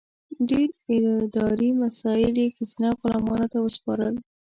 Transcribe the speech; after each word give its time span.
ډېر 0.49 0.69
اداري 1.25 1.69
مسایل 1.83 2.35
یې 2.43 2.53
ښځینه 2.55 2.89
غلامانو 2.99 3.47
ته 3.53 3.57
وسپارل. 3.61 4.15